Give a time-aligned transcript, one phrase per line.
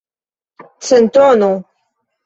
[0.87, 1.51] Centono?